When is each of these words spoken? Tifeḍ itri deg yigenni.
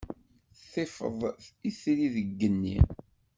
Tifeḍ 0.71 1.19
itri 1.69 2.07
deg 2.15 2.25
yigenni. 2.31 2.79